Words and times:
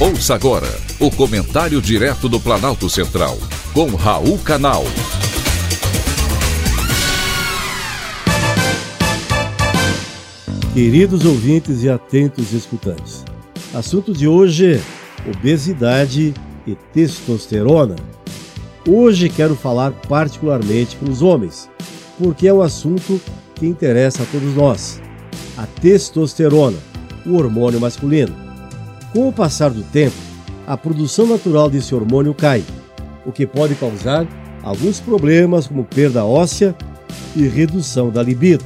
Ouça 0.00 0.34
agora 0.34 0.66
o 0.98 1.10
comentário 1.10 1.78
direto 1.78 2.26
do 2.26 2.40
Planalto 2.40 2.88
Central, 2.88 3.36
com 3.74 3.94
Raul 3.94 4.38
Canal. 4.38 4.82
Queridos 10.72 11.26
ouvintes 11.26 11.82
e 11.82 11.90
atentos 11.90 12.54
escutantes, 12.54 13.26
assunto 13.74 14.14
de 14.14 14.26
hoje: 14.26 14.80
obesidade 15.36 16.32
e 16.66 16.74
testosterona. 16.94 17.96
Hoje 18.88 19.28
quero 19.28 19.54
falar 19.54 19.92
particularmente 20.08 20.96
com 20.96 21.10
os 21.10 21.20
homens, 21.20 21.68
porque 22.18 22.48
é 22.48 22.54
um 22.54 22.62
assunto 22.62 23.20
que 23.54 23.66
interessa 23.66 24.22
a 24.22 24.26
todos 24.26 24.54
nós. 24.54 24.98
A 25.58 25.66
testosterona, 25.66 26.78
o 27.26 27.34
hormônio 27.34 27.78
masculino. 27.78 28.49
Com 29.12 29.28
o 29.28 29.32
passar 29.32 29.70
do 29.70 29.82
tempo, 29.82 30.16
a 30.66 30.76
produção 30.76 31.26
natural 31.26 31.68
desse 31.68 31.94
hormônio 31.94 32.32
cai, 32.32 32.62
o 33.26 33.32
que 33.32 33.44
pode 33.44 33.74
causar 33.74 34.26
alguns 34.62 35.00
problemas 35.00 35.66
como 35.66 35.84
perda 35.84 36.24
óssea 36.24 36.76
e 37.34 37.46
redução 37.48 38.10
da 38.10 38.22
libido. 38.22 38.64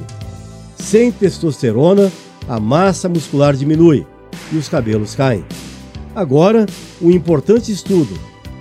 Sem 0.77 1.11
testosterona, 1.11 2.11
a 2.47 2.59
massa 2.59 3.09
muscular 3.09 3.55
diminui 3.55 4.05
e 4.51 4.57
os 4.57 4.69
cabelos 4.69 5.15
caem. 5.15 5.43
Agora, 6.13 6.67
um 7.01 7.09
importante 7.09 7.71
estudo 7.71 8.17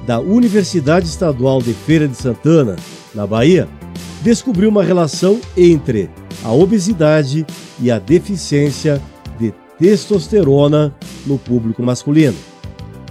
da 0.06 0.18
Universidade 0.20 1.06
Estadual 1.06 1.60
de 1.60 1.74
Feira 1.74 2.08
de 2.08 2.16
Santana, 2.16 2.76
na 3.14 3.26
Bahia, 3.26 3.68
descobriu 4.22 4.70
uma 4.70 4.82
relação 4.82 5.38
entre 5.54 6.08
a 6.42 6.50
obesidade 6.50 7.46
e 7.78 7.90
a 7.90 7.98
deficiência 7.98 9.00
de 9.38 9.52
testosterona 9.78 10.94
no 11.26 11.38
público 11.38 11.82
masculino. 11.82 12.36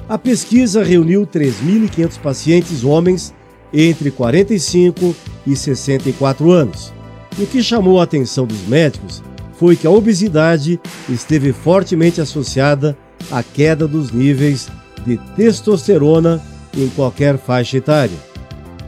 A 0.08 0.17
pesquisa 0.17 0.83
reuniu 0.83 1.25
3.500 1.25 2.19
pacientes 2.19 2.83
homens 2.83 3.33
entre 3.73 4.11
45 4.11 5.16
e 5.47 5.56
64 5.56 6.52
anos. 6.52 6.94
E 7.38 7.44
o 7.44 7.47
que 7.47 7.64
chamou 7.64 8.00
a 8.00 8.03
atenção 8.03 8.45
dos 8.45 8.61
médicos 8.67 9.23
foi 9.58 9.75
que 9.75 9.88
a 9.88 9.91
obesidade 9.91 10.80
esteve 11.09 11.53
fortemente 11.53 12.22
associada 12.22 12.97
à 13.31 13.41
queda 13.41 13.88
dos 13.88 14.11
níveis 14.11 14.67
de 15.06 15.17
testosterona 15.36 16.41
em 16.78 16.89
qualquer 16.89 17.38
faixa 17.38 17.78
etária. 17.78 18.17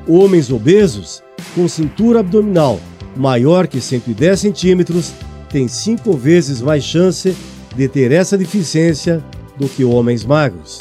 Homens 0.07 0.51
obesos 0.51 1.23
com 1.55 1.67
cintura 1.67 2.19
abdominal 2.19 2.79
maior 3.15 3.67
que 3.67 3.79
110 3.79 4.39
centímetros 4.39 5.13
têm 5.49 5.67
cinco 5.67 6.13
vezes 6.13 6.61
mais 6.61 6.83
chance 6.83 7.35
de 7.75 7.87
ter 7.87 8.11
essa 8.11 8.37
deficiência 8.37 9.23
do 9.57 9.67
que 9.67 9.83
homens 9.83 10.23
magros. 10.23 10.79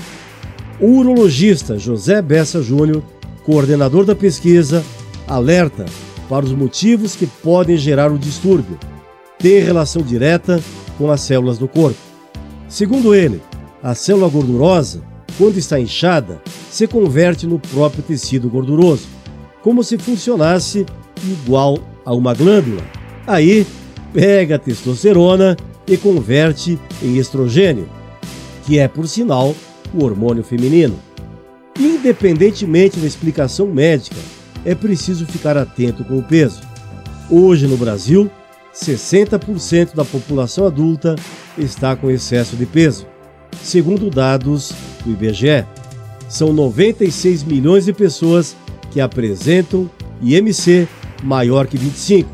O 0.81 0.99
urologista 0.99 1.79
José 1.79 2.21
Bessa 2.21 2.63
Júnior, 2.63 3.03
coordenador 3.45 4.05
da 4.05 4.15
pesquisa, 4.15 4.85
alerta 5.27 5.85
para 6.29 6.45
os 6.45 6.53
motivos 6.53 7.15
que 7.15 7.27
podem 7.27 7.77
gerar 7.77 8.11
o 8.11 8.19
distúrbio. 8.19 8.79
Tem 9.39 9.61
relação 9.61 10.03
direta 10.03 10.61
com 10.99 11.11
as 11.11 11.21
células 11.21 11.59
do 11.59 11.69
corpo. 11.69 11.99
Segundo 12.69 13.15
ele, 13.15 13.41
a 13.83 13.95
célula 13.95 14.29
gordurosa, 14.29 15.03
quando 15.37 15.59
está 15.59 15.79
inchada, 15.79 16.41
se 16.71 16.87
converte 16.87 17.47
no 17.47 17.59
próprio 17.59 18.03
tecido 18.03 18.49
gorduroso, 18.49 19.07
como 19.63 19.83
se 19.83 19.99
funcionasse 19.99 20.87
igual 21.23 21.79
a 22.05 22.15
uma 22.15 22.35
glândula. 22.35 22.83
Aí, 23.27 23.67
pega 24.13 24.57
a 24.57 24.59
testosterona 24.59 25.57
e 25.87 25.97
converte 25.97 26.79
em 27.03 27.17
estrogênio, 27.17 27.89
que 28.65 28.79
é, 28.79 28.89
por 28.89 29.07
sinal, 29.07 29.55
o 29.93 30.05
hormônio 30.05 30.43
feminino. 30.43 30.99
Independentemente 31.79 32.99
da 32.99 33.07
explicação 33.07 33.67
médica, 33.67 34.17
é 34.65 34.75
preciso 34.75 35.27
ficar 35.27 35.57
atento 35.57 36.05
com 36.05 36.19
o 36.19 36.23
peso. 36.23 36.61
Hoje 37.31 37.67
no 37.67 37.77
Brasil, 37.77 38.31
60% 38.75 39.95
da 39.95 40.05
população 40.05 40.67
adulta 40.67 41.17
está 41.59 41.95
com 41.95 42.11
excesso 42.11 42.57
de 42.57 42.67
peso, 42.67 43.07
segundo 43.63 44.11
dados 44.11 44.73
do 45.05 45.13
IBGE. 45.13 45.67
São 46.29 46.53
96 46.53 47.45
milhões 47.45 47.85
de 47.85 47.93
pessoas 47.93 48.57
que 48.91 49.01
apresentam 49.01 49.91
IMC 50.23 50.89
maior 51.23 51.67
que 51.67 51.77
25, 51.77 52.29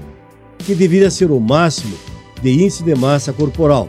que 0.59 0.75
deveria 0.75 1.11
ser 1.11 1.31
o 1.31 1.41
máximo 1.41 1.97
de 2.43 2.53
índice 2.53 2.83
de 2.83 2.95
massa 2.95 3.33
corporal, 3.33 3.89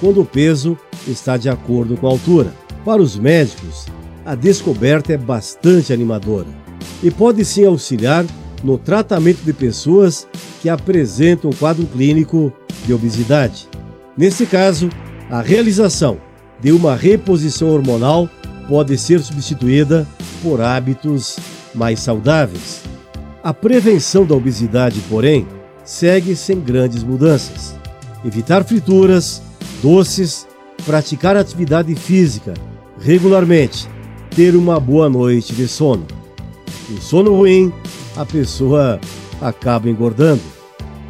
quando 0.00 0.20
o 0.20 0.24
peso 0.24 0.76
está 1.06 1.36
de 1.36 1.48
acordo 1.48 1.96
com 1.96 2.06
a 2.06 2.10
altura. 2.10 2.52
Para 2.84 3.00
os 3.00 3.16
médicos, 3.16 3.86
a 4.24 4.34
descoberta 4.34 5.12
é 5.12 5.16
bastante 5.16 5.92
animadora 5.92 6.48
e 7.02 7.10
pode 7.10 7.44
sim 7.44 7.64
auxiliar 7.64 8.24
no 8.62 8.78
tratamento 8.78 9.42
de 9.42 9.52
pessoas 9.52 10.26
que 10.60 10.68
apresentam 10.68 11.50
quadro 11.52 11.86
clínico 11.86 12.52
de 12.86 12.92
obesidade. 12.92 13.68
Nesse 14.16 14.46
caso, 14.46 14.88
a 15.30 15.40
realização 15.40 16.18
de 16.60 16.70
uma 16.70 16.94
reposição 16.94 17.68
hormonal 17.68 18.28
pode 18.68 18.96
ser 18.96 19.20
substituída 19.20 20.06
por 20.42 20.60
hábitos 20.60 21.36
mais 21.74 22.00
saudáveis. 22.00 22.82
A 23.42 23.52
prevenção 23.52 24.24
da 24.24 24.36
obesidade, 24.36 25.00
porém, 25.08 25.46
segue 25.84 26.36
sem 26.36 26.60
grandes 26.60 27.02
mudanças 27.02 27.81
evitar 28.24 28.64
frituras, 28.64 29.42
doces, 29.82 30.46
praticar 30.84 31.36
atividade 31.36 31.94
física 31.94 32.54
regularmente, 33.00 33.88
ter 34.34 34.54
uma 34.54 34.78
boa 34.78 35.08
noite 35.08 35.54
de 35.54 35.66
sono. 35.66 36.06
O 36.90 37.00
sono 37.00 37.34
ruim, 37.34 37.72
a 38.16 38.24
pessoa 38.24 39.00
acaba 39.40 39.88
engordando. 39.88 40.42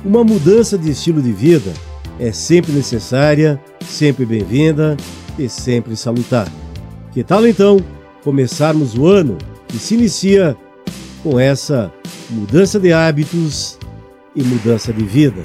Uma 0.04 0.24
mudança 0.24 0.76
de 0.76 0.90
estilo 0.90 1.22
de 1.22 1.32
vida 1.32 1.72
é 2.18 2.32
sempre 2.32 2.72
necessária, 2.72 3.60
sempre 3.86 4.24
bem-vinda 4.24 4.96
e 5.38 5.48
sempre 5.48 5.96
salutar. 5.96 6.48
Que 7.12 7.22
tal 7.22 7.46
então 7.46 7.78
começarmos 8.24 8.96
o 8.96 9.06
ano 9.06 9.36
que 9.68 9.78
se 9.78 9.94
inicia 9.94 10.56
com 11.22 11.38
essa 11.38 11.92
mudança 12.30 12.80
de 12.80 12.92
hábitos 12.92 13.78
e 14.34 14.42
mudança 14.42 14.92
de 14.92 15.04
vida? 15.04 15.44